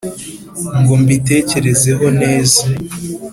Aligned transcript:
ngo 0.79 0.93
mbitegereze 1.01 1.91
neza 2.21 2.63